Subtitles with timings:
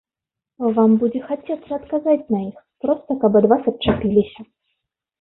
[0.79, 2.57] Вам будзе хацецца адказаць на іх,
[2.89, 4.53] проста каб ад вас адчапіліся.